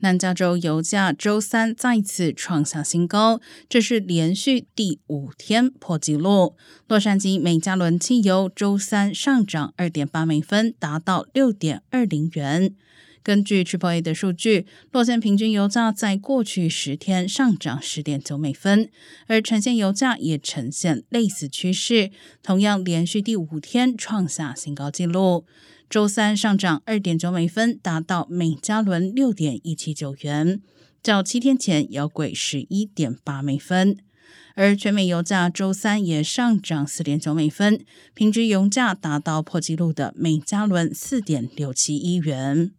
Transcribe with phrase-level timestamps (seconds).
[0.00, 6.54] 南加州油价周三再次创下新高，这是连续第五天破纪录。
[6.86, 12.74] 洛杉矶每加仑汽油周三上涨二点八美分，达到六点二零元。
[13.22, 18.90] 根据 Triple A 的数据，洛县平均油价在过去十天上涨十点九美分，
[19.26, 22.10] 而呈现油价也呈现类似趋势，
[22.42, 25.44] 同样连续第五天创下新高纪录。
[25.90, 30.60] 周三上涨二点九美分，达到每加仑六点一七九元，
[31.02, 33.96] 较七天前要贵十一点八美分。
[34.54, 42.72] 而全美油价周三也上涨四点九美分，平均油价达到破纪录的每加仑四点六七一元。